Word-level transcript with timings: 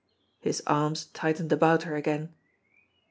His 0.39 0.63
arms 0.65 1.05
tightened 1.13 1.51
about 1.53 1.83
her 1.83 1.95
again. 1.95 2.33